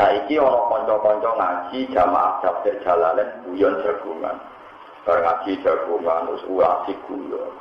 Saiki 0.00 0.40
ana 0.40 0.64
kanca-kanca 0.72 1.30
ngaji 1.36 1.92
jamaah 1.92 2.40
tafsir 2.40 2.72
jalalen 2.80 3.28
guyon 3.44 3.84
jagungan. 3.84 4.32
Bareng 5.04 5.28
ngaji 5.28 5.60
jagungan 5.60 6.24
terus 6.24 6.44
asik 6.48 6.96
guyon. 7.04 7.52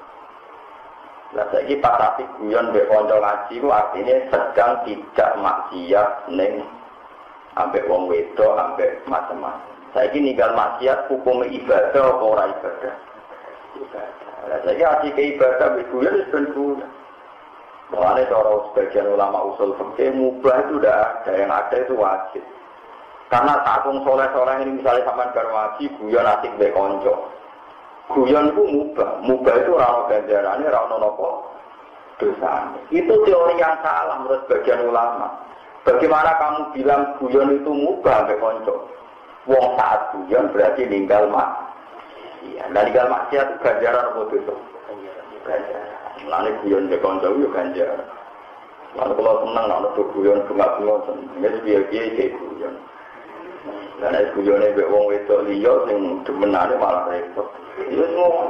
Lah 1.36 1.44
saiki 1.52 1.84
pas 1.84 2.00
asik 2.00 2.32
guyon 2.40 2.72
mbek 2.72 2.88
kanca 2.88 3.20
ngaji 3.20 3.60
ku 3.60 3.68
artinya 3.68 4.16
sedang 4.32 4.72
tidak 4.88 5.32
maksiat 5.36 6.10
ning 6.32 6.64
ambek 7.60 7.84
wong 7.92 8.08
wedok 8.08 8.56
ambek 8.56 9.04
macam-macam. 9.04 9.76
Saiki 9.92 10.24
ninggal 10.24 10.56
maksiat 10.56 11.12
hukum 11.12 11.44
ibadah 11.44 12.08
apa 12.08 12.24
ora 12.24 12.44
ibadah? 12.56 12.96
Ibadah. 13.84 14.36
Lah 14.48 14.60
saiki 14.64 14.84
asik 14.88 15.20
ibadah 15.36 15.76
mbek 15.76 15.92
guyon 15.92 16.24
wis. 16.24 16.32
Mengenai 17.90 18.30
cara 18.30 18.54
sebagian 18.70 19.10
ulama 19.10 19.50
usul 19.50 19.74
fikih 19.74 20.14
mubah 20.14 20.62
itu 20.62 20.78
udah 20.78 20.94
ada, 20.94 21.32
yang 21.34 21.50
ada 21.50 21.74
itu 21.74 21.98
wajib. 21.98 22.46
Karena 23.34 23.62
takung 23.66 24.02
soleh-soleh 24.06 24.62
ini 24.62 24.78
misalnya 24.78 25.10
sama 25.10 25.30
karo 25.34 25.50
ngaji, 25.50 25.86
guyon 25.98 26.26
asik 26.26 26.54
be 26.62 26.70
konco. 26.70 27.30
Guyon 28.14 28.54
itu 28.54 28.62
mubah, 28.62 29.22
mubah 29.26 29.54
itu 29.58 29.72
rano 29.74 30.06
ganjarannya, 30.06 30.70
rano 30.70 30.96
nopo 31.02 31.30
dosa. 32.22 32.74
Itu 32.94 33.14
teori 33.26 33.58
yang 33.58 33.78
salah 33.82 34.22
menurut 34.22 34.46
sebagian 34.46 34.86
ulama. 34.86 35.46
Bagaimana 35.82 36.38
kamu 36.38 36.60
bilang 36.78 37.02
guyon 37.18 37.58
itu 37.58 37.72
mubah 37.74 38.30
be 38.30 38.38
konco? 38.38 38.86
Wong 39.50 39.66
saat 39.82 40.14
guyon 40.14 40.54
berarti 40.54 40.86
ninggal 40.86 41.26
mak. 41.34 41.74
Iya, 42.46 42.70
ninggal 42.70 43.10
maksiat 43.10 43.46
itu 43.50 43.58
ganjaran 43.66 44.14
apa 44.14 44.22
dosa? 44.30 44.54
Ganjaran. 45.46 45.99
Mulane 46.24 46.50
guyon 46.62 46.90
de 46.90 46.98
kanca 46.98 47.30
yo 47.30 47.50
ganjar. 47.54 48.00
Lalu 48.98 49.14
kalau 49.22 49.36
senang 49.46 49.66
nak 49.70 49.80
ada 49.86 50.02
guyon 50.14 50.40
bunga-bunga 50.50 50.96
ini 51.14 51.60
biar-biar 51.62 52.10
kayak 52.18 52.34
guyon. 52.38 52.76
Dan 54.00 54.16
ada 54.16 54.32
guyonnya 54.32 54.76
be 54.76 54.84
wong 54.88 55.12
wedok 55.12 55.44
liya 55.46 55.74
sing 55.86 56.24
demenane 56.24 56.74
malah 56.80 57.12
repot. 57.12 57.48
Iya 57.92 58.06
semua. 58.08 58.48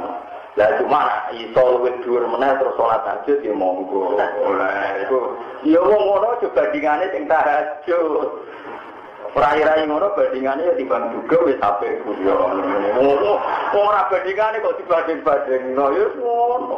Lah 0.58 0.70
cuma 0.82 1.30
iso 1.30 1.62
luwih 1.62 1.94
dhuwur 2.02 2.26
meneh 2.26 2.50
terus 2.58 2.74
salat 2.74 3.02
tahajud 3.06 3.38
ya 3.42 3.54
monggo. 3.54 4.18
Lah 4.18 4.98
itu 4.98 5.18
ya 5.66 5.78
wong 5.82 6.02
ngono 6.06 6.26
aja 6.38 6.48
bandingane 6.54 7.06
sing 7.10 7.26
tahajud. 7.26 8.28
Rai-rai 9.35 9.83
ngono 9.83 10.15
bandingane 10.15 10.63
ya 10.63 10.73
timbang 10.79 11.11
juga 11.11 11.37
wis 11.43 11.59
apik 11.59 12.03
guyon. 12.07 12.63
Ngono 12.95 13.31
ora 13.75 14.07
bandingane 14.07 14.63
kok 14.63 14.75
dibanding-bandingno 14.79 15.85
ya 15.91 16.05
ngono. 16.19 16.77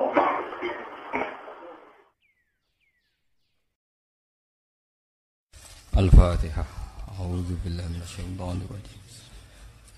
الفاتحة 5.97 6.65
أعوذ 7.19 7.49
بالله 7.63 7.85
من 7.87 8.01
الشيطان 8.03 8.57
الرجيم 8.65 9.01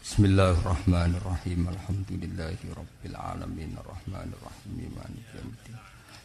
بسم 0.03 0.25
الله 0.25 0.51
الرحمن 0.51 1.11
الرحيم 1.19 1.61
الحمد 1.75 2.09
لله 2.23 2.57
رب 2.81 3.01
العالمين 3.05 3.71
الرحمن 3.81 4.29
الرحيم 4.37 4.77
مالك 4.97 5.27
يوم 5.35 5.49
الدين 5.55 5.77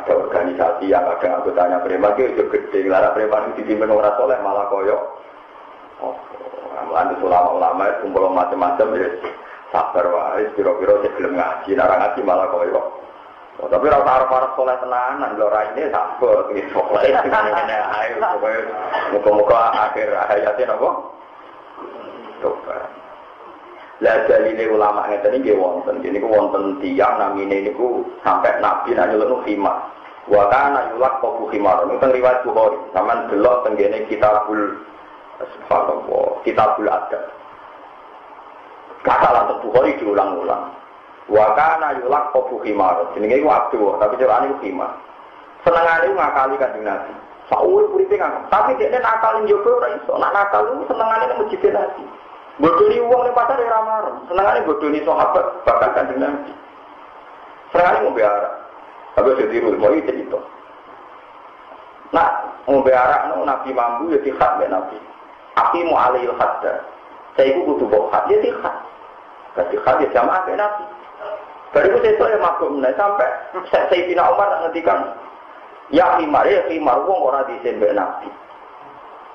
Ada 0.00 0.12
organisasi 0.16 0.88
yang 0.88 1.04
ada 1.04 1.28
anggotanya 1.40 1.84
preman 1.84 2.16
itu 2.16 2.44
gede. 2.48 2.88
Lara 2.88 3.12
preman 3.12 3.52
itu 3.52 3.64
dipimpin 3.64 3.92
orang 3.92 4.16
soleh 4.16 4.38
malah 4.40 4.66
koyo. 4.72 4.96
Oh, 6.00 6.16
Mulai 6.88 7.12
ulama-ulama 7.20 7.82
itu 7.86 8.08
kumpul 8.08 8.32
macam-macam 8.32 8.96
ya 8.96 9.08
sabar 9.70 10.06
wae 10.10 10.48
piro-piro 10.56 11.04
sebelum 11.04 11.36
ngaji, 11.36 11.76
nara 11.76 12.00
ngaji 12.00 12.20
malah 12.24 12.48
koyo. 12.48 12.80
Oh, 13.60 13.68
tapi 13.68 13.92
rasa 13.92 14.08
arah 14.08 14.28
arah 14.32 14.50
soleh 14.56 14.76
tenanan, 14.80 15.36
lo 15.36 15.52
ini 15.52 15.92
sabar, 15.92 16.48
gitu. 16.56 16.80
Ini 17.04 17.76
ayo, 17.76 18.16
muka-muka 19.12 19.92
akhir 19.92 20.08
hayatnya 20.16 20.72
nopo. 20.72 21.12
Coba. 22.40 22.99
Lah 24.00 24.24
dalile 24.24 24.64
ulama 24.72 25.04
ngeten 25.12 25.44
iki 25.44 25.52
wonten. 25.52 26.00
Ini 26.00 26.24
ku 26.24 26.28
wonten 26.32 26.80
tiyang 26.80 27.20
namine 27.20 27.68
niku 27.68 28.00
sampai 28.24 28.56
nabi 28.64 28.96
nak 28.96 29.12
nyeluk 29.12 29.44
khimar. 29.44 29.76
Wa 30.24 30.48
kana 30.48 30.88
yulak 30.96 31.20
qabu 31.20 31.52
khimar. 31.52 31.84
Ini 31.84 32.00
teng 32.00 32.16
riwayat 32.16 32.40
Bukhari. 32.40 32.80
Saman 32.96 33.28
delok 33.28 33.68
tenggene 33.68 34.08
kitabul 34.08 34.80
subhanallah, 35.40 36.40
kitabul 36.48 36.88
adab. 36.88 37.22
Kata 39.04 39.28
lantas 39.36 39.60
Bukhari 39.68 39.92
diulang-ulang. 40.00 40.72
Wa 41.28 41.52
kana 41.52 42.00
yulak 42.00 42.32
qabu 42.32 42.56
khimar. 42.64 43.04
Jenenge 43.12 43.44
ku 43.44 43.52
abdu, 43.52 44.00
tapi 44.00 44.16
carane 44.16 44.48
ku 44.56 44.64
khimar. 44.64 44.96
Senengane 45.60 46.08
ngakali 46.16 46.56
kanjeng 46.56 46.88
Nabi. 46.88 47.12
Saul 47.52 47.84
uripe 47.92 48.16
kan. 48.16 48.48
Tapi 48.48 48.80
dia 48.80 48.96
nakal 48.96 49.44
njogo 49.44 49.76
ora 49.76 49.92
iso. 49.92 50.16
Nak 50.16 50.32
nakal 50.32 50.72
lu 50.72 50.88
senengane 50.88 51.36
masjid 51.36 51.68
Nabi. 51.68 52.04
Bodoni 52.60 53.00
uang 53.00 53.20
ning 53.24 53.34
pasar 53.34 53.56
ya 53.56 53.72
ramar. 53.72 54.04
Senengane 54.28 54.60
bodoni 54.68 55.00
sahabat 55.00 55.64
bahkan 55.64 55.96
kanjeng 55.96 56.20
Nabi. 56.20 56.52
Senengane 57.72 58.04
mau 58.04 58.12
biara. 58.12 58.50
Tapi 59.16 59.34
saya 59.34 59.48
tiru, 59.48 59.74
mau 59.80 59.96
itu 59.96 60.12
itu. 60.12 60.38
Nah, 62.12 62.28
mau 62.68 62.84
biara, 62.84 63.32
no, 63.32 63.48
Nabi 63.48 63.72
mampu 63.72 64.12
ya 64.12 64.20
tihat 64.20 64.60
ya 64.60 64.68
Nabi. 64.68 64.96
Aku 65.56 65.82
mau 65.88 65.98
alih 65.98 66.28
hadda. 66.36 66.84
Saya 67.34 67.56
itu 67.56 67.64
butuh 67.64 67.86
bawa 67.88 68.06
had, 68.12 68.28
ya 68.28 68.38
tihat. 68.44 68.76
Berarti 69.56 69.76
had 69.80 69.96
ya 70.04 70.08
jamaah 70.14 70.44
ya 70.46 70.56
Nabi. 70.60 70.84
Baru 71.70 72.02
itu 72.02 72.18
saya 72.18 72.38
mabuk 72.42 72.68
menaik 72.74 72.98
sampai 72.98 73.30
saya 73.70 73.86
Sayyidina 73.86 74.26
Umar 74.26 74.50
ngendikan 74.58 75.14
Ya 75.90 76.06
khimar, 76.18 76.46
ya 76.46 76.62
khimar, 76.70 77.02
wong 77.02 77.18
orang 77.18 77.50
disin 77.50 77.82
Nabi. 77.82 78.30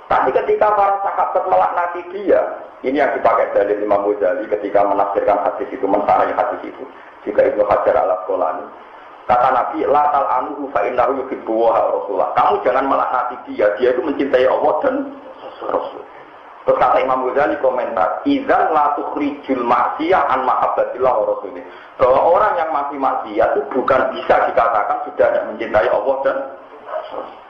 Tapi 0.06 0.30
ketika 0.30 0.70
para 0.78 1.02
sahabat 1.02 1.44
melaknati 1.50 2.02
dia, 2.14 2.42
ini 2.86 3.02
yang 3.02 3.10
dipakai 3.18 3.50
dari 3.58 3.74
Imam 3.82 4.06
Ghazali 4.06 4.46
ketika 4.46 4.86
menafsirkan 4.86 5.42
hadis 5.42 5.66
itu, 5.74 5.86
mensarai 5.90 6.30
hadis 6.30 6.62
itu. 6.62 6.84
Jika 7.26 7.42
Ibnu 7.42 7.66
Hajar 7.66 7.98
al 7.98 8.14
Asqalani. 8.22 8.66
Kata 9.26 9.50
Nabi, 9.50 9.82
la 9.90 10.06
tal 10.14 10.30
anhu 10.30 10.70
fa 10.70 10.86
innahu 10.86 11.26
yuhibbu 11.26 11.74
Rasulullah. 11.74 12.30
Kamu 12.38 12.62
jangan 12.62 12.86
melaknati 12.86 13.36
dia, 13.50 13.74
dia 13.82 13.90
itu 13.98 14.06
mencintai 14.06 14.46
Allah 14.46 14.74
dan 14.86 14.96
Rasul. 15.66 16.06
Terus 16.66 16.78
kata 16.82 16.98
Imam 17.02 17.26
Ghazali 17.30 17.58
komentar, 17.62 18.26
"Idzan 18.26 18.74
la 18.74 18.94
tukhrijul 18.98 19.66
maksiyah 19.66 20.34
an 20.34 20.50
mahabbatillah 20.50 21.14
rasulih." 21.14 21.62
Bahwa 21.98 22.20
orang 22.26 22.54
yang 22.58 22.70
masih 22.74 22.98
maksiat 22.98 23.50
itu 23.54 23.62
bukan 23.70 24.02
bisa 24.18 24.50
dikatakan 24.50 24.98
sudah 25.06 25.46
mencintai 25.50 25.90
Allah 25.90 26.16
dan 26.26 26.38
Rasul. 26.90 27.45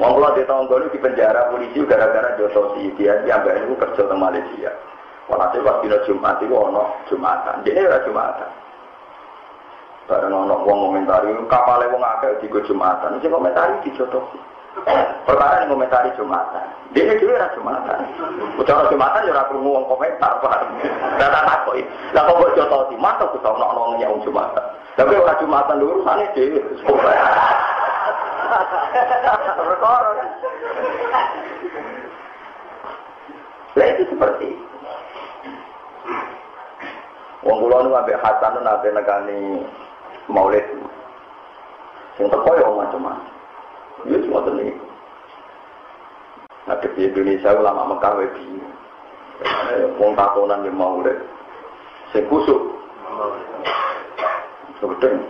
Wong 0.00 0.16
kula 0.16 0.32
di 0.32 0.48
tahun 0.48 0.64
dulu 0.64 0.88
di 0.88 0.96
penjara 0.96 1.52
polisi 1.52 1.84
gara-gara 1.84 2.32
jotosi 2.40 2.88
dia 2.96 3.20
yang 3.28 3.44
gak 3.44 3.60
itu 3.60 3.76
kerja 3.76 4.02
di 4.08 4.16
Malaysia. 4.16 4.72
Walhasil 5.28 5.60
pas 5.60 5.76
dino 5.84 6.00
Jumat 6.08 6.40
itu 6.40 6.56
ono 6.56 6.88
Jumatan. 7.12 7.60
Jadi 7.68 7.84
ora 7.84 8.00
Jumatan. 8.08 8.50
Bareng 10.08 10.32
ono 10.32 10.64
wong 10.64 10.78
komentari 10.88 11.36
kapale 11.52 11.84
wong 11.92 12.00
akeh 12.00 12.32
di 12.40 12.48
Jumatan. 12.48 13.20
Sing 13.20 13.28
komentari 13.28 13.76
jotosi. 13.92 14.40
Perkara 15.28 15.68
yang 15.68 15.76
komentari 15.76 16.08
Jumatan. 16.16 16.64
Dia 16.96 17.20
dulu 17.20 17.36
ora 17.36 17.52
Jumatan. 17.52 18.00
Ucara 18.56 18.88
Jumatan 18.88 19.28
ya 19.28 19.36
ora 19.36 19.44
perlu 19.52 19.68
wong 19.68 19.84
komentar, 19.84 20.32
paham. 20.40 20.80
Data 21.20 21.40
takoi. 21.44 21.84
Lah 22.16 22.24
kok 22.24 22.56
jotosi, 22.56 22.96
masa 22.96 23.28
ku 23.28 23.36
tau 23.44 23.52
ono 23.52 24.00
wong 24.00 24.24
Jumatan. 24.24 24.64
Tapi 24.96 25.12
ora 25.12 25.36
Jumatan 25.36 25.76
dulu 25.76 26.00
urusane 26.00 26.24
dhewe. 26.32 26.64
Lah 33.70 33.86
itu 33.86 34.02
seperti 34.10 34.50
Wong 37.40 37.56
kula 37.64 37.80
nu 37.80 37.96
ambek 37.96 38.20
Hasan 38.20 38.52
nu 38.52 38.60
nate 38.60 38.92
nekani 38.92 39.64
Maulid. 40.28 40.60
Sing 42.20 42.28
teko 42.28 42.52
ya 42.52 42.68
macam-macam. 42.68 43.24
Ya 44.04 44.20
semua 44.20 44.44
tenih. 44.44 44.76
Nah, 46.68 46.76
di 46.76 47.00
Indonesia 47.00 47.56
ulama 47.56 47.96
Mekah 47.96 48.12
wae. 48.20 48.28
Wong 49.96 50.12
tatonan 50.12 50.68
yang 50.68 50.76
Maulid. 50.76 51.16
Sing 52.12 52.28
kusuk. 52.28 52.60
Sebetulnya, 54.80 55.20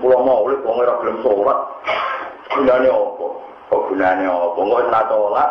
pulang 0.00 0.24
Maulid, 0.24 0.60
wong 0.64 0.80
ora 0.80 1.00
gelem 1.00 1.20
sholat. 1.24 1.58
Gunanya 2.54 2.90
apa? 2.90 3.26
Kok 3.70 3.82
gunanya 3.90 4.28
apa? 4.30 4.58
Nggak 4.60 4.82
usah 4.86 5.02
sholat, 5.08 5.50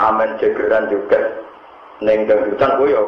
amen 0.00 0.30
jegeran 0.40 0.92
juga. 0.92 1.20
neng 2.02 2.26
dangdutan 2.26 2.74
gue 2.74 2.90
yo 2.90 3.04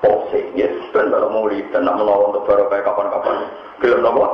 pose 0.00 0.40
ya 0.56 0.64
ben 0.94 1.12
kalau 1.12 1.28
mau 1.28 1.44
lihat 1.44 1.74
dan 1.74 1.84
menolong 1.84 2.32
untuk 2.32 2.48
baru 2.48 2.72
kayak 2.72 2.88
kapan-kapan. 2.88 3.36
Belum 3.84 4.00
nopo 4.00 4.24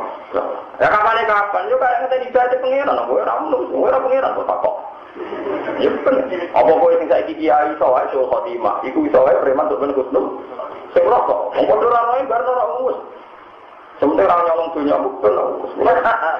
ya 0.78 0.88
kapan 0.88 1.26
kapan 1.26 1.70
yo 1.72 1.76
kayak 1.80 2.06
ngeten 2.06 2.28
ibadah 2.30 2.58
pengiran 2.62 2.94
nopo 2.94 3.18
ora 3.18 3.34
mung 3.42 3.82
ora 3.82 3.98
pengiran 3.98 4.38
kok 4.38 4.76
ya 5.82 5.90
ben 5.90 6.16
apa 6.54 6.70
kowe 6.70 6.92
sing 7.02 7.08
saiki 7.10 7.34
kiai 7.34 7.74
iso 7.74 7.86
wae 7.86 8.06
so 8.14 8.30
khotimah? 8.30 8.78
Iku 8.86 9.10
iso 9.10 9.18
wae 9.26 9.42
preman 9.42 9.66
untuk 9.66 9.80
ben 9.82 9.96
kusnul 9.98 10.24
sing 10.94 11.04
rokok 11.04 11.50
wong 11.58 11.66
padha 11.66 11.86
ora 11.90 12.02
roe 12.14 12.22
bar 12.30 12.42
ora 12.46 12.64
umus 12.78 12.98
sementara 13.98 14.30
orang 14.30 14.46
nyolong 14.46 14.70
dunia 14.78 14.96
bukan 15.02 15.32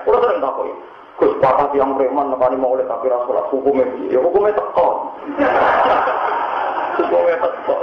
kulo 0.07 0.17
sering 0.23 0.39
takoi 0.43 0.71
Gus 1.15 1.31
papa 1.39 1.71
tiang 1.71 1.95
preman 1.95 2.35
nekani 2.35 2.59
mau 2.59 2.75
oleh 2.75 2.83
tapi 2.91 3.07
rasulah 3.07 3.47
hukumnya 3.55 3.87
ya 4.11 4.19
hukumnya 4.19 4.51
teko. 4.51 5.15
Hukumnya 6.99 7.39
teko. 7.39 7.77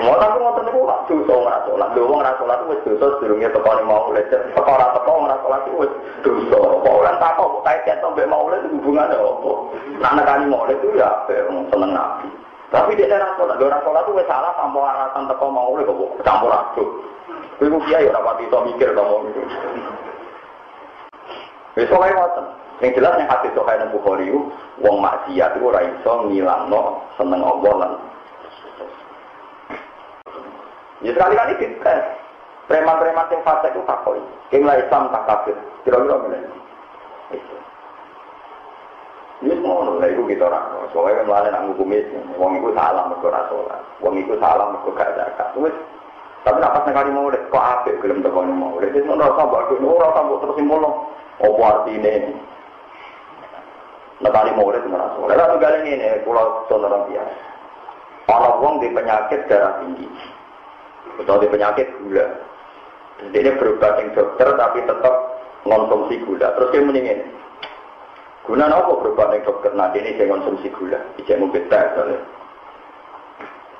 Mau 0.00 0.16
tapi 0.18 0.36
ngotot 0.42 0.64
niku 0.66 0.82
lak 0.82 1.06
dosa 1.06 1.30
ora 1.30 1.62
salat 1.62 1.90
lho 1.94 2.10
wong 2.10 2.18
ora 2.24 2.34
salat 2.42 2.58
wis 2.66 2.82
dosa 2.82 3.06
sedurunge 3.22 3.46
mau 3.86 4.10
oleh. 4.10 4.26
Teko 4.26 4.66
ora 4.66 4.90
teko 4.98 5.12
ora 5.30 5.36
salat 5.46 5.62
wis 5.78 5.92
dosa. 6.26 6.58
Kok 6.58 6.98
ora 7.06 7.12
takok 7.22 7.46
kok 7.54 7.64
kait 7.70 7.98
sampai 8.02 8.26
mau 8.26 8.50
oleh 8.50 8.58
hubungannya 8.66 9.14
apa? 9.14 9.52
Nak 10.02 10.14
nekani 10.18 10.44
mau 10.50 10.66
oleh 10.66 10.74
itu 10.74 10.98
ya 10.98 11.10
seneng 11.70 11.94
nabi. 11.94 12.26
Tapi 12.74 12.98
dia 12.98 13.14
ora 13.14 13.30
salat 13.38 13.62
ora 13.62 13.78
salat 13.86 14.06
wis 14.10 14.26
salah 14.26 14.50
tanpa 14.58 14.78
alasan 14.90 15.30
teko 15.30 15.46
mau 15.54 15.70
oleh 15.70 15.86
kok 15.86 16.26
campur 16.26 16.50
aduk. 16.50 16.90
Iku 17.62 17.78
kiai 17.86 18.10
ora 18.10 18.26
pati 18.26 18.42
iso 18.42 18.58
mikir 18.66 18.90
kamu 18.90 19.30
itu. 19.30 19.42
Wis 21.78 21.90
wae 21.90 22.10
ngoten. 22.10 22.46
Yang 22.80 22.96
jelas 22.96 23.20
yang 23.20 23.28
hati 23.28 23.48
sokai 23.52 23.76
nang 23.76 23.92
Bukhari 23.92 24.32
wong 24.80 24.96
maksiat 25.04 25.52
itu 25.60 25.68
ora 25.68 25.84
iso 25.84 26.12
ngilangno 26.32 27.04
seneng 27.20 27.44
Allah 27.44 27.72
lan. 27.76 27.92
Ya 31.04 31.12
sekali-kali 31.12 31.60
kita 31.60 31.94
preman-preman 32.68 33.28
yang 33.28 33.44
fasik 33.44 33.72
itu 33.72 33.84
takoi. 33.84 34.20
Kimlah 34.48 34.80
Islam 34.80 35.12
tak 35.12 35.24
kafir. 35.28 35.56
Kira-kira 35.84 36.16
mana? 36.16 36.38
Ini 39.40 39.56
semua 39.56 39.96
lah 39.96 40.08
itu 40.08 40.20
kita 40.28 40.44
orang. 40.52 40.84
Soalnya 40.92 41.24
kan 41.24 41.28
malah 41.32 41.48
nak 41.48 41.64
ngukumi, 41.64 42.04
wong 42.36 42.60
itu 42.60 42.76
salah 42.76 43.08
mereka 43.08 43.32
rasulah. 43.32 43.80
Wong 44.04 44.20
itu 44.20 44.36
salah 44.36 44.68
mereka 44.68 45.08
gak. 45.16 45.48
Terus 45.56 45.72
tapi 46.40 46.60
apa 46.64 46.78
sekali 46.88 47.10
mau 47.12 47.28
lihat 47.28 47.52
kok 47.52 47.60
apik 47.60 48.00
belum 48.00 48.24
tekan 48.24 48.48
mau 48.56 48.80
lihat 48.80 48.96
itu 48.96 49.04
nggak 49.04 49.32
usah 49.36 49.46
bagus 49.48 49.76
nggak 49.76 49.96
usah 49.96 50.22
buat 50.24 50.40
terus 50.40 50.56
simpul 50.56 50.84
apa 51.40 51.62
artinya 51.68 52.12
Nekali 54.20 54.50
mau 54.52 54.68
lihat 54.68 54.84
nggak 54.84 55.04
usah. 55.16 55.36
Lalu 55.36 55.56
kali 55.60 55.78
ini 55.88 56.08
pulau 56.24 56.64
saudara 56.68 57.08
biasa. 57.08 57.36
Orang 58.30 58.62
wong 58.62 58.74
di 58.78 58.88
penyakit 58.94 59.48
darah 59.50 59.82
tinggi 59.82 60.06
atau 61.18 61.40
di 61.42 61.48
penyakit 61.50 61.88
gula. 61.98 62.26
Jadi 63.20 63.36
ini 63.36 63.50
berobat 63.58 64.00
yang 64.00 64.08
dokter 64.16 64.48
tapi 64.54 64.78
tetap 64.86 65.14
konsumsi 65.66 66.22
gula. 66.24 66.54
Terus 66.56 66.70
dia 66.72 66.84
mendingin. 66.84 67.20
Guna 68.46 68.70
apa 68.70 68.92
berobat 68.96 69.34
yang 69.34 69.44
dokter? 69.44 69.74
Nah 69.74 69.90
ini 69.92 70.14
saya 70.16 70.30
konsumsi 70.30 70.68
gula. 70.72 71.00
Ijek 71.20 71.36
mau 71.42 71.52
beta 71.52 71.80
soalnya. 71.96 72.20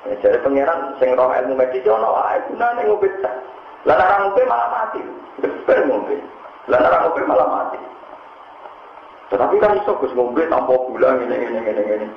Jadi 0.01 0.37
pangeran 0.41 0.97
sing 0.97 1.13
roh 1.13 1.29
ilmu 1.29 1.53
medis 1.53 1.85
yo 1.85 1.93
ono 1.93 2.17
wae 2.17 2.41
gunane 2.49 2.81
ngopi 2.89 3.09
teh. 3.21 3.35
Lah 3.85 3.97
nek 3.97 4.17
ngopi 4.25 4.41
malah 4.49 4.69
mati. 4.73 5.01
Bener 5.41 5.79
ngopi. 5.85 6.17
Lah 6.73 6.81
nek 6.81 7.01
ngopi 7.05 7.21
malah 7.29 7.47
mati. 7.49 7.79
Tetapi 9.29 9.55
kan 9.61 9.77
iso 9.77 9.93
Gus 10.01 10.13
ngombe 10.17 10.49
tanpa 10.49 10.73
gula 10.89 11.21
ngene 11.21 11.35
ngene 11.37 11.59
ngene 11.61 11.81
ngene. 11.85 12.07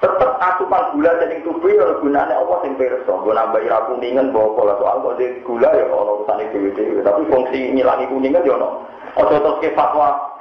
Tetep 0.00 0.32
asupan 0.40 0.96
gula 0.96 1.12
sing 1.20 1.44
tubuh 1.44 1.68
yo 1.68 2.00
gunane 2.00 2.32
apa 2.32 2.54
sing 2.64 2.72
pirsa. 2.80 3.12
Nggo 3.12 3.32
nambahi 3.36 3.68
ra 3.68 3.84
kuningan 3.84 4.32
bawa 4.32 4.56
pola 4.56 4.74
soal 4.80 4.96
kok 5.04 5.16
di 5.20 5.36
gula 5.44 5.68
ya 5.76 5.84
ono 5.92 6.24
urusane 6.24 6.48
dhewe-dhewe. 6.56 7.04
Tapi 7.04 7.22
fungsi 7.28 7.76
ngilangi 7.76 8.08
kuningan 8.08 8.48
yo 8.48 8.56
ono. 8.56 8.68
Ojo 9.20 9.36
terus 9.44 9.60
ke 9.60 9.76
fatwa. 9.76 10.40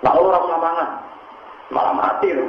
Nah 0.00 0.16
ora 0.16 0.40
usah 0.40 0.56
mangan. 0.60 0.90
Malah 1.68 1.92
mati 1.92 2.28
lho. 2.32 2.48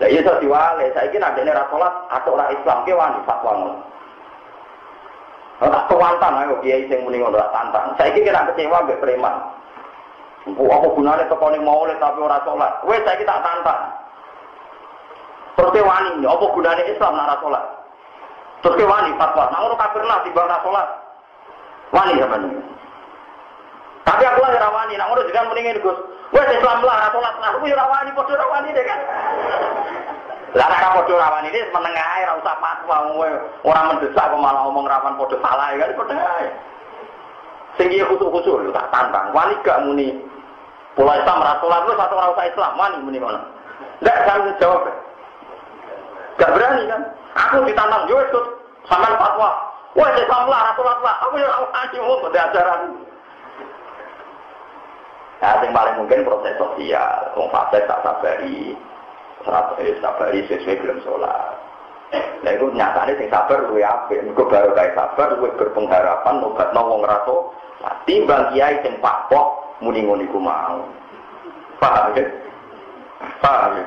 Lah 0.00 0.08
iya 0.08 0.24
iso 0.24 0.32
diwale, 0.40 0.88
saiki 0.96 1.20
nek 1.20 1.36
dene 1.36 1.52
ra 1.52 1.68
salat 1.68 1.92
atau 2.08 2.32
ora 2.32 2.48
Islam 2.48 2.88
ke 2.88 2.92
wani 2.96 3.20
fatwa 3.28 3.52
ngono. 3.52 3.76
Ora 5.60 5.84
tantang 5.84 6.40
ayo 6.40 6.56
kiai 6.64 6.88
sing 6.88 7.04
muni 7.04 7.20
ngono 7.20 7.36
ora 7.36 7.52
tantang. 7.52 7.92
Saiki 8.00 8.24
kira 8.24 8.48
kecewa 8.48 8.80
mbek 8.88 8.96
preman. 9.04 9.36
Bu 10.56 10.64
apa 10.72 10.88
gunane 10.96 11.28
tekone 11.28 11.60
maulid 11.60 12.00
tapi 12.00 12.16
ora 12.16 12.40
salat. 12.48 12.80
Wes 12.88 13.04
saiki 13.04 13.28
tak 13.28 13.44
tantang. 13.44 13.92
Terus 15.60 15.72
ke 15.76 15.84
wani, 15.84 16.24
apa 16.24 16.46
gunane 16.48 16.82
Islam 16.88 17.20
nek 17.20 17.26
ora 17.28 17.36
salat? 17.44 17.64
Terus 18.64 18.76
ke 18.80 18.84
wani 18.88 19.10
fatwa, 19.20 19.52
nah 19.52 19.58
ngono 19.60 19.76
kafir 19.76 20.00
lah 20.08 20.24
tiba 20.24 20.48
ora 20.48 20.64
salat. 20.64 20.88
Wani 21.92 22.16
sampean. 22.16 22.79
Tapi 24.04 24.22
aku 24.24 24.40
lah 24.40 24.56
rawani, 24.56 24.96
nak 24.96 25.06
ngono 25.12 25.28
jenengan 25.28 25.48
mendingin 25.52 25.82
Gus. 25.84 25.98
Wes 26.30 26.46
Islam 26.54 26.80
lah, 26.86 27.10
salat 27.10 27.34
lah, 27.42 27.50
aku 27.58 27.66
rawani 27.66 28.10
padha 28.14 28.34
rawani 28.38 28.70
deh 28.70 28.84
kan. 28.86 29.00
Lah 30.54 30.66
nek 30.66 30.82
padha 30.82 31.14
rawani 31.14 31.48
ini 31.50 31.60
menengah 31.70 32.06
ae 32.18 32.26
usah 32.42 32.56
fatwa 32.58 32.96
ora 33.62 33.80
mendesak 33.86 34.26
kok 34.30 34.38
malah 34.38 34.66
ngomong 34.66 34.86
rawan 34.86 35.14
padha 35.14 35.36
salah 35.42 35.74
kan 35.74 35.90
padha 35.94 36.14
ae. 36.16 36.46
Sing 37.78 37.86
iki 37.90 38.02
khusus-khusus 38.02 38.74
tak 38.74 38.90
tantang. 38.90 39.30
Wani 39.30 39.54
gak 39.62 39.78
muni 39.86 40.18
Pulau 40.98 41.14
Islam 41.14 41.38
salat 41.38 41.86
lu 41.86 41.94
satu 41.94 42.14
ora 42.18 42.34
usah 42.34 42.46
Islam, 42.50 42.72
wani 42.74 42.96
muni 42.98 43.18
ngono. 43.22 43.40
Ndak 44.02 44.18
kan 44.26 44.42
jawab. 44.58 44.90
Gak 46.34 46.50
berani 46.50 46.82
kan? 46.90 47.02
Aku 47.46 47.62
ditantang 47.62 48.10
yo 48.10 48.18
wis 48.18 48.34
sampean 48.90 49.14
fatwa. 49.18 49.50
Wes 49.94 50.18
Islam 50.18 50.50
lah, 50.50 50.74
salat 50.74 50.98
lah. 50.98 51.14
Aku 51.26 51.38
yo 51.38 51.46
ora 51.46 51.62
wani 51.74 51.96
mau 52.02 52.26
ajaran. 52.26 53.09
Nah, 55.40 55.64
yang 55.64 55.72
paling 55.72 55.96
mungkin 55.96 56.28
proses 56.28 56.52
sosial, 56.60 57.32
wong 57.32 57.48
fase 57.48 57.80
tak 57.88 58.04
sabari, 58.04 58.76
eh, 59.80 59.96
sabari 60.04 60.44
sesuai 60.44 60.80
belum 60.84 61.00
sholat. 61.00 61.56
Nah 62.40 62.50
itu 62.56 62.66
nyatanya 62.72 63.14
sing 63.20 63.28
sabar 63.30 63.68
luwe 63.68 63.84
apik, 63.84 64.24
mergo 64.24 64.48
baru 64.50 64.72
kayak 64.74 64.96
sabar 64.96 65.36
luwe 65.38 65.52
berpengharapan 65.54 66.42
obat 66.42 66.72
wong 66.74 67.04
raso, 67.04 67.52
timbang 68.08 68.50
kiai 68.50 68.80
sing 68.82 68.98
pakpok 68.98 69.78
muni 69.84 70.02
ngono 70.02 70.24
iku 70.24 70.40
mau. 70.40 70.80
Paham 71.78 72.12
ya? 72.16 72.24
Paham 73.40 73.78
ya? 73.78 73.84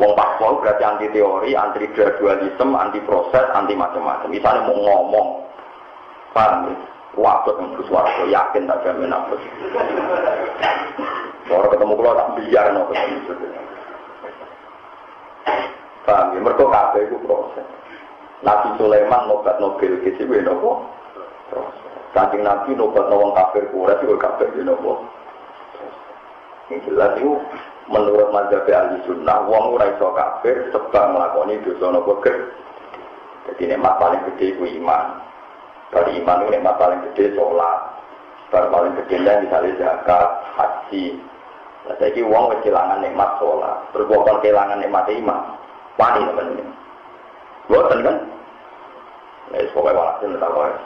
Wong 0.00 0.12
pakpok 0.16 0.64
berarti 0.64 0.82
anti 0.82 1.06
teori, 1.12 1.52
anti 1.52 1.84
gradualisme, 1.92 2.74
anti 2.74 2.98
proses, 3.04 3.46
anti 3.52 3.76
macam-macam. 3.76 4.32
Misalnya 4.32 4.66
mau 4.66 4.76
ngomong, 4.76 5.28
paham 6.32 6.72
ya? 6.72 6.74
Waktu 7.12 7.50
yang 7.60 7.76
bersuara, 7.76 8.24
yakin 8.24 8.64
tak 8.64 8.80
jamin 8.88 9.12
apa. 9.12 9.36
Orang 11.52 11.70
ketemu 11.76 11.92
kalau 12.00 12.16
tak 12.16 12.30
biar 12.40 12.66
no 12.72 12.88
ketemu. 12.88 13.18
Paham 16.08 16.26
ya? 16.32 16.38
Mereka 16.40 16.64
kafe 16.72 16.98
itu 17.04 17.16
proses. 17.28 17.66
Nabi 18.42 18.74
Sulaiman 18.74 19.30
nobat 19.30 19.62
Nobel 19.62 20.02
kisi 20.02 20.26
gue 20.26 20.42
nopo. 20.42 20.82
Saking 22.10 22.42
Nabi 22.42 22.74
nobat 22.74 23.06
nawang 23.06 23.36
kafir 23.38 23.70
kuret 23.70 24.02
juga 24.02 24.26
kafir 24.26 24.50
gue 24.50 24.66
nopo. 24.66 25.06
Yang 26.72 26.90
jelas 26.90 27.12
itu 27.20 27.38
menurut 27.86 28.34
mazhab 28.34 28.66
ahli 28.66 28.98
sunnah, 29.06 29.46
wong 29.46 29.78
ora 29.78 29.94
iso 29.94 30.10
kafir 30.16 30.72
sebab 30.74 31.04
melakoni 31.14 31.62
dosa 31.62 31.86
nopo 31.94 32.18
Jadi 32.22 33.62
nikmat 33.68 33.98
paling 33.98 34.22
gede 34.32 34.58
iman. 34.58 35.06
Dari 35.92 36.10
iman 36.24 36.40
itu 36.40 36.48
nikmat 36.56 36.74
paling 36.80 37.00
gede 37.12 37.36
sholat. 37.36 37.78
Baru 38.48 38.68
paling 38.72 38.92
gede 39.04 39.16
misalnya 39.20 39.76
zakat, 39.76 40.28
haji. 40.56 41.20
Nah, 41.82 41.94
saya 42.00 42.14
kira 42.16 42.28
uang 42.32 42.56
kehilangan 42.64 43.04
nikmat 43.04 43.30
sholat. 43.36 43.76
Berbuat 43.92 44.40
kehilangan 44.40 44.80
nikmat 44.80 45.04
iman. 45.12 45.40
Wani 46.00 46.20
teman-teman. 46.24 46.68
Buatan 47.68 47.98
kan? 48.00 48.16
Nah, 49.52 49.60
pokoknya 49.76 49.98
walhasil 50.00 50.32
boleh. 50.32 50.76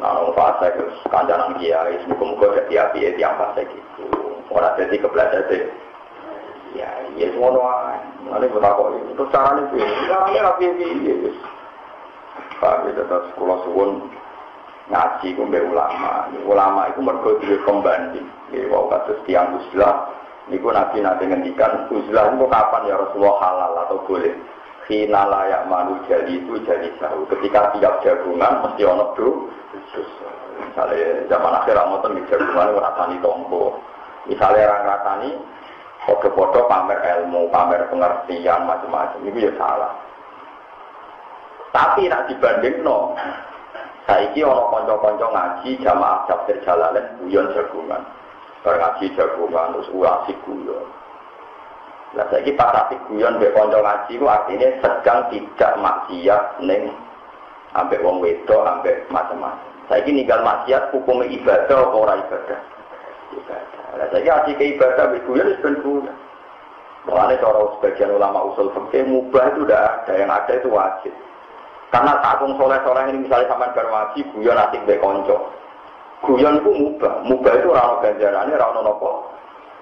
Nah, 0.00 0.16
orang 0.16 0.32
fase 0.32 0.66
terus 0.80 0.96
kandangan 1.12 1.60
kiai, 1.60 2.00
semoga-moga 2.00 2.56
jadi 2.64 2.88
api 2.88 3.04
ya 3.04 3.10
tiang 3.20 3.36
fase 3.36 3.68
gitu. 3.68 4.08
Orang 4.48 4.72
jadi 4.80 4.96
kebelajar 4.96 5.44
deh. 5.52 5.68
Ya, 6.72 6.88
iya 7.18 7.28
semua 7.36 7.52
doang. 7.52 8.00
Nanti 8.24 8.48
kita 8.48 8.70
kok 8.72 8.88
itu 8.96 9.24
caranya 9.28 9.62
sih. 9.74 9.82
Caranya 10.08 10.40
rapi 10.48 10.64
ini. 10.72 11.28
Pak, 12.56 12.88
kita 12.88 13.02
terus 13.04 13.28
sekolah 13.34 13.58
suwun 13.68 14.08
ngaji 14.90 15.28
kumbe 15.38 15.58
ulama. 15.62 16.26
Ulama 16.44 16.90
itu 16.90 17.00
mergo 17.00 17.38
duwe 17.38 17.56
pembanding. 17.62 18.26
Ya, 18.50 18.66
wau 18.68 18.90
kados 18.90 19.22
tiang 19.24 19.54
uzlah. 19.56 20.10
Niku 20.50 20.74
nabi 20.74 20.98
nanti 20.98 21.30
ngendikan 21.30 21.86
uzlah 21.94 22.34
itu 22.34 22.46
kapan 22.50 22.90
ya 22.90 22.98
Rasulullah 22.98 23.36
halal 23.38 23.72
atau 23.86 24.02
boleh. 24.04 24.34
Hina 24.90 25.22
layak 25.22 25.70
manu 25.70 26.02
jadi 26.10 26.26
itu 26.26 26.58
jadi 26.66 26.90
jauh. 26.98 27.22
Ketika 27.30 27.78
tiap 27.78 28.02
jagungan 28.02 28.66
mesti 28.66 28.82
ono 28.82 29.14
do. 29.14 29.46
Misalnya 30.60 31.24
zaman 31.30 31.56
akhir 31.62 31.78
ngoten 31.78 32.18
di 32.18 32.22
jagungan 32.26 32.74
ngrasani 32.74 33.16
tombo. 33.22 33.78
Misalnya 34.26 34.66
orang 34.66 34.82
ngrasani 34.82 35.30
foto-foto 36.10 36.66
pamer 36.66 36.98
ilmu, 36.98 37.46
pamer 37.54 37.86
pengertian 37.86 38.66
macam-macam. 38.66 39.22
Itu 39.22 39.38
ya 39.38 39.52
salah. 39.54 39.94
Tapi 41.70 42.10
nak 42.10 42.26
dibanding 42.26 42.82
no, 42.82 43.14
saiki 44.10 44.42
ono 44.42 44.66
konco-konco 44.74 45.30
ngaji 45.30 45.78
jamaah 45.78 46.26
tafsir 46.26 46.58
jalalain 46.66 47.06
guyon 47.22 47.46
jagungan. 47.54 48.02
Bar 48.66 48.74
ngaji 48.74 49.14
jagungan 49.14 49.78
terus 49.78 49.90
asik 49.94 50.38
guyon. 50.42 50.82
Lah 52.18 52.26
saiki 52.34 52.58
pas 52.58 52.74
asik 52.74 52.98
guyon 53.06 53.38
mbek 53.38 53.54
konco 53.54 53.78
ngaji 53.78 54.18
ku 54.18 54.26
artinya 54.26 54.68
sedang 54.82 55.30
tidak 55.30 55.72
maksiat 55.78 56.58
ning 56.66 56.90
ambek 57.78 58.02
wong 58.02 58.18
wedok 58.18 58.66
ambek 58.66 59.06
macam-macam. 59.14 59.70
Saiki 59.86 60.10
ninggal 60.10 60.42
maksiat 60.42 60.90
hukum 60.90 61.22
ibadah 61.22 61.78
apa 61.78 61.94
ora 61.94 62.14
ibadah? 62.18 62.60
Ibadah. 63.30 63.84
Lah 63.94 64.06
saiki 64.10 64.26
asik 64.26 64.58
ibadah 64.58 65.06
mbek 65.14 65.22
guyon 65.22 65.54
wis 65.54 65.62
ben 65.62 65.78
guyon. 65.86 66.10
Makanya 67.00 67.40
cara 67.40 67.64
sebagian 67.78 68.12
ulama 68.12 68.52
usul 68.52 68.68
fikih 68.76 69.08
mubah 69.08 69.56
itu 69.56 69.64
udah 69.64 70.04
ada, 70.04 70.12
yang 70.20 70.28
ada 70.28 70.52
itu 70.52 70.68
wajib. 70.68 71.14
Karena 71.90 72.22
takung 72.22 72.54
soleh-soleh 72.54 73.10
ini 73.10 73.26
misalnya 73.26 73.50
sama 73.50 73.74
garwaji, 73.74 74.22
guyon 74.30 74.62
asik 74.62 74.86
be 74.86 74.94
konco. 75.02 75.50
Guyon 76.22 76.62
itu 76.62 76.70
mubah, 76.70 77.26
mubah 77.26 77.52
itu 77.58 77.68
rano 77.74 77.98
ganjarannya, 77.98 78.54
rano 78.54 78.80
nopo 78.86 79.10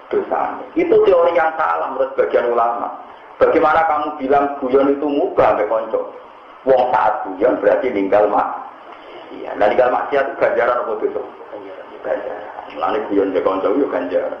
dosa. 0.09 0.57
Itu 0.73 1.05
teori 1.05 1.37
yang 1.37 1.53
salah 1.53 1.93
menurut 1.93 2.17
bagian 2.17 2.49
ulama. 2.49 2.89
Bagaimana 3.37 3.85
kamu 3.85 4.07
bilang 4.17 4.57
guyon 4.57 4.97
itu 4.97 5.05
mubah 5.05 5.53
be 5.61 5.69
konco? 5.69 6.09
Wong 6.65 6.89
saat 6.89 7.29
guyon 7.29 7.61
berarti 7.61 7.93
ninggal 7.93 8.25
mak. 8.25 8.67
Iya, 9.29 9.53
nah 9.61 9.69
ninggal 9.69 9.93
maksiat 9.93 10.33
itu 10.33 10.35
ganjaran 10.41 10.81
apa 10.81 10.91
dosa? 10.97 11.21
Ganjaran. 12.01 12.49
Lalu 12.73 12.99
guyon 13.13 13.33
be 13.37 13.41
konco 13.45 13.69
itu 13.69 13.85
ganjaran. 13.85 14.33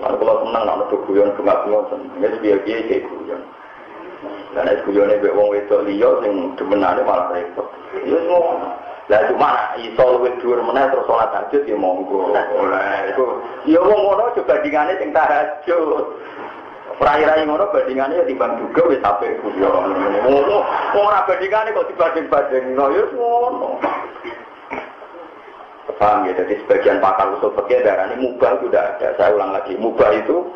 Lalu 0.00 0.16
kalau 0.16 0.42
senang, 0.42 0.64
nak 0.64 0.90
guyon 1.06 1.28
bunga-bunga, 1.36 1.92
ini 2.16 2.36
biar-biar 2.40 2.80
kayak 2.88 3.04
guyon. 3.04 3.40
Dan 4.50 4.66
es 4.68 4.82
guyone 4.84 5.16
mbek 5.16 5.32
wong 5.32 5.48
wedok 5.54 5.86
liya 5.86 6.10
sing 6.20 6.52
demenane 6.58 7.00
malah 7.06 7.30
repot. 7.32 7.68
Ya 8.04 8.18
ngono. 8.18 8.68
Lah 9.10 9.26
cuma 9.26 9.74
iso 9.78 10.04
luwih 10.06 10.30
dhuwur 10.38 10.62
meneh 10.62 10.86
terus 10.86 11.06
salat 11.06 11.34
tahajud 11.34 11.62
ya 11.66 11.76
monggo. 11.78 12.30
Lah 12.34 13.10
iku 13.10 13.42
ya 13.66 13.80
wong 13.82 14.00
ngono 14.06 14.30
aja 14.30 14.42
bandingane 14.44 14.98
sing 14.98 15.10
tahajud. 15.10 16.04
Rai-rai 17.00 17.48
ngono 17.48 17.72
bandingane 17.72 18.20
ya 18.20 18.24
timbang 18.28 18.60
juga 18.60 18.92
wis 18.92 19.02
apik 19.02 19.40
guyon. 19.40 19.96
Ngono. 20.26 20.56
Wong 20.94 21.04
ora 21.06 21.26
bandingane 21.26 21.72
kok 21.72 21.88
dibanding-bandingno 21.90 22.84
ya 22.92 23.04
ngono. 23.14 23.70
Paham 26.00 26.24
ya, 26.24 26.32
jadi 26.32 26.56
sebagian 26.64 26.96
pakar 26.96 27.28
usul 27.36 27.52
fikih 27.60 27.84
darah 27.84 28.08
ini 28.08 28.24
mubah 28.24 28.56
sudah 28.64 28.96
ada. 28.96 29.12
Saya 29.20 29.36
ulang 29.36 29.52
lagi, 29.52 29.76
mubah 29.76 30.08
itu 30.16 30.48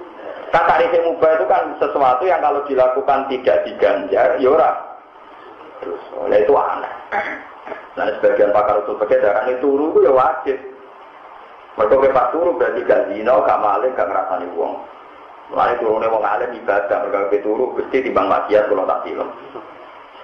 Kata 0.54 0.70
tarif 0.70 0.94
mubah 1.02 1.34
itu 1.34 1.46
kan 1.50 1.74
sesuatu 1.82 2.22
yang 2.30 2.38
kalau 2.38 2.62
dilakukan 2.70 3.26
tidak 3.26 3.66
diganjar, 3.66 4.38
yora. 4.38 4.70
Ya 4.70 4.74
Terus 5.82 6.02
oleh 6.14 6.46
itu 6.46 6.54
aneh. 6.54 6.94
Nah 7.98 8.06
sebagian 8.14 8.54
pakar 8.54 8.86
usul 8.86 8.94
pakai 9.02 9.18
darah 9.18 9.50
itu 9.50 9.66
turu 9.66 9.98
ya 9.98 10.14
wajib. 10.14 10.54
Mereka 11.74 12.06
kepak 12.06 12.30
turu 12.30 12.54
berarti 12.54 12.86
gak 12.86 13.10
zino, 13.10 13.42
gak 13.42 13.58
maling, 13.58 13.98
gak 13.98 14.06
ngerasani 14.06 14.46
uang. 14.54 14.74
Mulai 15.50 15.74
turunnya 15.82 16.14
wong 16.14 16.22
alim 16.22 16.54
ibadah, 16.54 17.02
mereka 17.02 17.34
ke 17.34 17.42
turu, 17.42 17.74
pasti 17.74 18.06
timbang 18.06 18.30
maksiat 18.30 18.70
kalau 18.70 18.86
tak 18.86 19.02
film. 19.02 19.28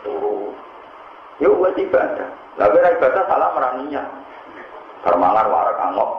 Turu. 0.07 0.55
Ya 1.43 1.51
buat 1.51 1.75
ibadah. 1.75 2.29
Lalu 2.55 2.77
ibadah 2.79 3.23
salah 3.27 3.51
meraninya. 3.51 4.03
Permangan 5.03 5.51
warak 5.51 5.83
angok. 5.91 6.11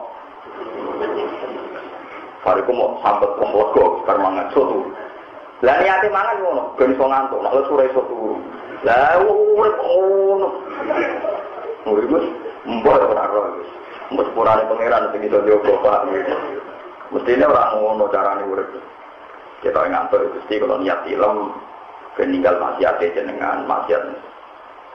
Bariku 2.42 2.74
mau 2.74 2.98
sampai 3.06 3.30
ke 3.38 3.44
lego, 3.54 4.02
mangan 4.02 4.50
soto. 4.50 4.90
Lah 5.62 5.78
niate 5.78 6.10
mangan 6.10 6.42
ngono, 6.42 6.62
ben 6.74 6.90
iso 6.90 7.06
ngantuk, 7.06 7.38
nek 7.38 7.54
sore 7.70 7.86
iso 7.86 8.02
turu. 8.10 8.34
Lah 8.82 9.14
urip 9.22 9.78
ngono. 9.78 10.48
Urip 11.86 12.10
wis 12.10 12.26
mbok 12.66 12.98
ora 12.98 13.30
ora 13.30 13.50
wis. 13.62 13.70
Mbok 14.10 14.26
sepurane 14.26 14.66
pangeran 14.66 15.14
sing 15.14 15.22
iso 15.22 15.38
jogo 15.46 15.78
Pak. 15.86 16.10
Mestine 17.14 17.46
ora 17.46 17.78
ngono 17.78 18.10
carane 18.10 18.42
urip. 18.50 18.74
Kita 19.62 19.86
ngantuk 19.86 20.34
Gusti 20.34 20.58
kalau 20.58 20.82
niat 20.82 21.06
ilmu 21.06 21.46
ben 22.18 22.34
ninggal 22.34 22.58
maksiat 22.58 22.98
jenengan 22.98 23.62
maksiat 23.70 24.02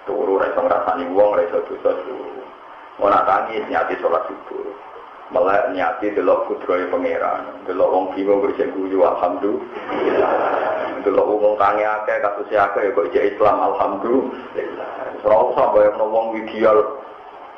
turu 0.04 0.36
ra 0.36 0.51
iso 0.51 0.60
ngrasani 0.68 1.08
wong 1.16 1.32
ra 1.32 1.48
iso 1.48 1.63
dosa 1.63 1.96
turu. 2.04 2.44
Ora 3.00 3.24
tangis 3.24 3.63
nyati 3.72 3.96
sholat 4.04 4.27
subuh 4.27 4.68
melek 5.27 5.75
niati 5.75 6.15
delok 6.15 6.48
kudroy 6.48 6.88
pangeran 6.88 7.43
delok 7.67 7.91
wong 7.91 8.05
bingung 8.15 8.39
bersih 8.39 8.72
guyu 8.72 9.03
alhamdulillah 9.03 10.34
delok 11.03 11.27
wong 11.27 11.53
tangi 11.60 11.84
akeh 11.84 12.17
kasus 12.24 12.48
akeh 12.48 12.81
ya 12.88 12.96
kok 12.96 13.07
ijek 13.12 13.36
Islam 13.36 13.57
alhamdulillah 13.60 14.91
ora 15.27 15.38
usah 15.51 15.65
bayang 15.75 16.00
wong 16.00 16.25
ideal 16.39 16.77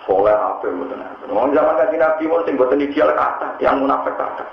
soleh 0.10 0.34
apa 0.34 0.66
mboten 0.66 0.98
wong 1.30 1.54
zaman 1.54 1.78
kanjeng 1.78 2.02
Nabi 2.02 2.24
wong 2.26 2.42
sing 2.50 2.58
mboten 2.58 2.82
ideal 2.82 3.14
kata 3.14 3.48
yang 3.62 3.78
munafik 3.86 4.18
kata 4.18 4.46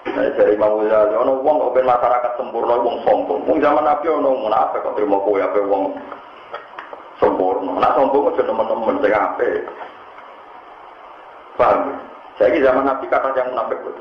Nah, 0.00 0.32
dari 0.32 0.56
Imam 0.56 0.80
Ghazali, 0.80 1.12
ono 1.12 1.44
wong 1.44 1.60
kok 1.60 1.76
masyarakat 1.76 2.32
sempurna, 2.40 2.80
wong 2.80 3.04
sombong. 3.04 3.44
Wong 3.44 3.60
zaman 3.60 3.84
Nabi 3.84 4.08
ono 4.08 4.32
munafik 4.32 4.80
kok 4.80 4.96
terima 4.96 5.20
kowe 5.20 5.36
apa 5.36 5.60
wong 5.60 5.92
sempurna. 7.20 7.76
Nah 7.76 7.92
sombong 7.92 8.32
aja 8.32 8.42
teman-teman 8.48 8.96
sing 9.04 9.12
apik. 9.12 9.60
Paham? 11.60 12.00
Saya 12.40 12.56
zaman 12.64 12.88
Nabi 12.88 13.04
kata 13.12 13.36
yang 13.36 13.52
munafik 13.52 13.84
itu. 13.84 14.00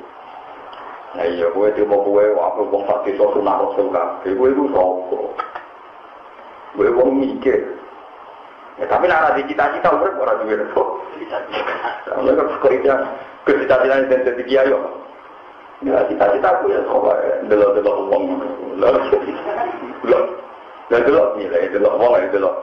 Nah 1.11 1.25
iya, 1.27 1.51
gue 1.51 1.67
itu 1.75 1.83
mau 1.83 1.99
gue, 2.07 2.31
aku 2.31 2.71
wong 2.71 2.87
fakir 2.87 3.19
so 3.19 3.27
sunah 3.35 3.59
rasul 3.59 3.91
kafe, 3.91 4.31
gue 4.31 4.47
itu 4.47 4.63
sopo. 4.71 5.35
Gue 6.79 6.87
wong 6.95 7.19
mikir. 7.19 7.75
Ya, 8.79 8.87
tapi 8.87 9.11
nak 9.11 9.35
ada 9.35 9.43
cita-cita, 9.43 9.91
orang 9.91 10.39
juga 10.47 10.55
itu. 10.55 10.83
Kalau 12.07 12.31
kan 12.31 12.47
kerja, 12.63 12.93
cita-cita 13.43 14.07
dan 14.07 14.23
jadi 14.23 14.43
kiai 14.47 14.71
Ya 15.83 15.99
cita-cita 16.07 16.49
ya 16.63 16.79
sopo, 16.87 17.11
delok-delok 17.51 17.97
uang. 18.07 18.23
Delok, 18.79 20.25
delok 20.87 21.27
nilai, 21.35 21.67
delok 21.75 21.93
uang, 21.99 22.23
delok. 22.31 22.55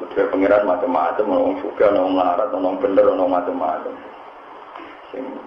Kudu 0.00 0.32
pengiran 0.32 0.64
macam-macam, 0.64 1.28
orang 1.28 1.60
suka, 1.60 1.92
orang 1.92 2.16
melarat, 2.16 2.48
orang 2.48 2.80
bener, 2.80 3.04
orang 3.04 3.28
macam-macam. 3.28 3.92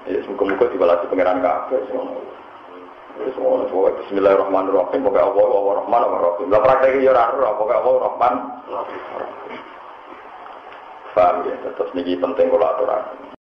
Ya 0.06 0.20
semoga-moga 0.22 0.70
dibalasi 0.70 1.10
pengiran 1.10 1.42
kafe. 1.42 1.82
Semua 3.34 3.66
semua 3.66 3.90
Bismillahirrahmanirrahim. 4.06 5.02
Pokoknya 5.02 5.26
Allah, 5.26 5.46
Allah 5.50 5.74
Rahman, 5.82 6.02
Allah 6.06 6.22
Rahim. 6.22 6.48
Lah 6.54 6.62
prakteknya 6.62 7.02
ya 7.02 7.12
rara, 7.18 7.50
pokoknya 7.58 7.80
Allah 7.82 7.96
Rahman. 8.06 8.34
Paham 11.14 11.36
ya, 11.46 11.56
terus 11.78 11.94
ini 11.94 12.18
penting 12.18 12.50
kalau 12.50 12.68
aturan. 12.74 13.33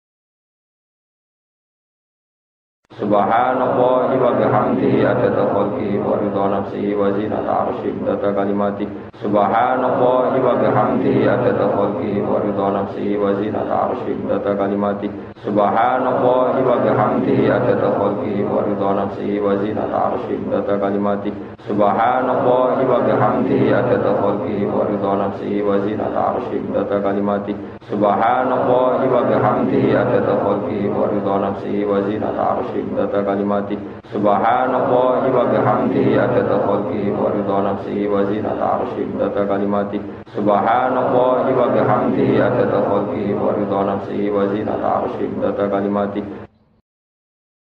Subhanallah 3.02 4.14
wa 4.14 4.32
bihamdihi 4.38 5.02
adada 5.02 5.50
khalqihi 5.50 5.98
wa 6.06 6.22
ridha 6.22 6.46
nafsihi 6.54 6.94
wa 6.94 7.10
zinata 7.18 7.66
arshih 7.66 7.98
data 8.06 8.30
kalimati. 8.30 8.86
Subhanallah 9.18 10.30
wa 10.38 10.54
bihamdihi 10.62 11.26
adada 11.26 11.66
khalqihi 11.74 12.22
wa 12.22 12.38
ridha 12.46 12.68
nafsihi 12.70 13.18
wa 13.18 13.34
zinata 13.42 13.90
arshih 13.90 14.22
data 14.30 14.54
kalimati. 14.54 15.10
Subhanallah 15.42 16.62
wa 16.62 16.78
bihamdihi 16.78 17.50
adada 17.50 17.90
khalqihi 17.90 18.46
wa 18.46 18.70
ridha 18.70 18.90
nafsihi 18.94 19.42
wa 19.42 19.58
zinata 19.58 19.98
arshih 20.14 20.38
data 20.46 20.78
kalimati 20.78 21.51
Subhanallah 21.62 22.82
wa 22.82 23.00
bihamdihi 23.06 23.70
adada 23.70 24.18
khalqihi 24.18 24.66
wa 24.66 24.82
ridha 24.82 25.12
nafsihi 25.14 25.62
wa 25.62 25.78
zinata 25.86 26.34
arshih 26.34 26.58
data 26.74 26.98
kalimati. 26.98 27.54
Subhanallah 27.86 28.98
wa 29.06 29.22
bihamdihi 29.30 29.94
adada 29.94 30.42
khalqihi 30.42 30.90
wa 30.90 31.06
ridha 31.06 31.36
nafsihi 31.38 31.86
wa 31.86 32.02
zinata 32.02 32.42
arshih 32.58 32.82
data 32.98 33.22
kalimati. 33.22 33.78
Subhanallah 34.10 35.22
wa 35.22 35.44
bihamdihi 35.54 36.18
adada 36.18 36.58
khalqihi 36.66 37.14
wa 37.14 37.30
ridha 37.30 37.58
nafsihi 37.62 38.10
wa 38.10 38.26
zinata 38.26 38.66
arshih 38.82 39.06
data 39.22 39.42
kalimati. 39.46 40.00
Subhanallah 40.34 41.46
wa 41.46 41.68
bihamdihi 41.78 42.42
adada 42.42 42.80
khalqihi 42.90 43.38
wa 43.38 43.54
ridha 43.54 43.80
nafsihi 43.86 44.34
wa 44.34 44.50
zinata 44.50 44.88
arshih 45.06 45.30
data 45.38 45.70
kalimati 45.70 46.41